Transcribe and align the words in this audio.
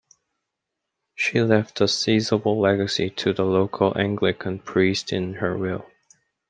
She 1.13 1.43
left 1.43 1.79
a 1.79 1.87
sizeable 1.87 2.59
legacy 2.59 3.11
to 3.11 3.33
the 3.33 3.45
local 3.45 3.95
Anglican 3.95 4.57
priest 4.57 5.13
in 5.13 5.35
her 5.35 5.55
will. 5.55 5.85